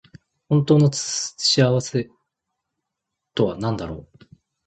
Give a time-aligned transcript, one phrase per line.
[0.49, 2.09] 本当の幸い
[3.35, 4.25] とはなんだろう。